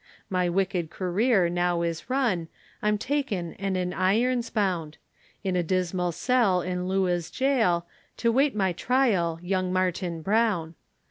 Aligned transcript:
My 0.31 0.49
wicked 0.49 0.89
career 0.89 1.47
now 1.47 1.83
is 1.83 2.09
run, 2.09 2.47
I'm 2.81 2.97
taken, 2.97 3.53
and 3.59 3.77
in 3.77 3.93
irons 3.93 4.49
bound, 4.49 4.97
In 5.43 5.55
a 5.55 5.61
dismal 5.61 6.11
cell 6.11 6.59
in 6.63 6.87
Lewes 6.87 7.29
gaol 7.29 7.85
To 8.17 8.31
wait 8.31 8.55
my 8.55 8.73
trial, 8.73 9.37
young 9.43 9.71
Martin 9.71 10.23
Brown. 10.23 10.73